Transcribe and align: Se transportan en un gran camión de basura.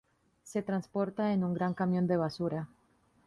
Se 0.41 0.63
transportan 0.63 1.27
en 1.27 1.43
un 1.43 1.53
gran 1.53 1.75
camión 1.75 2.07
de 2.07 2.17
basura. 2.17 2.67